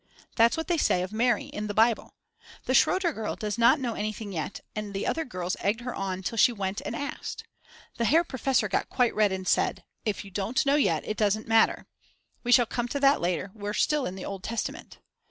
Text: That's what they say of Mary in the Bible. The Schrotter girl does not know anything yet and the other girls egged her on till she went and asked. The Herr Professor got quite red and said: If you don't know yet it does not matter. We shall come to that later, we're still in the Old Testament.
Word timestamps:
That's 0.35 0.57
what 0.57 0.67
they 0.67 0.79
say 0.79 1.03
of 1.03 1.13
Mary 1.13 1.43
in 1.45 1.67
the 1.67 1.75
Bible. 1.75 2.15
The 2.65 2.73
Schrotter 2.73 3.13
girl 3.13 3.35
does 3.35 3.59
not 3.59 3.79
know 3.79 3.93
anything 3.93 4.31
yet 4.33 4.61
and 4.75 4.95
the 4.95 5.05
other 5.05 5.23
girls 5.23 5.55
egged 5.59 5.81
her 5.81 5.93
on 5.93 6.23
till 6.23 6.39
she 6.39 6.51
went 6.51 6.81
and 6.83 6.95
asked. 6.95 7.43
The 7.97 8.05
Herr 8.05 8.23
Professor 8.23 8.67
got 8.67 8.89
quite 8.89 9.13
red 9.13 9.31
and 9.31 9.47
said: 9.47 9.83
If 10.03 10.25
you 10.25 10.31
don't 10.31 10.65
know 10.65 10.73
yet 10.73 11.07
it 11.07 11.17
does 11.17 11.35
not 11.35 11.45
matter. 11.45 11.85
We 12.43 12.51
shall 12.51 12.65
come 12.65 12.87
to 12.87 12.99
that 12.99 13.21
later, 13.21 13.51
we're 13.53 13.73
still 13.75 14.07
in 14.07 14.15
the 14.15 14.25
Old 14.25 14.41
Testament. 14.43 14.97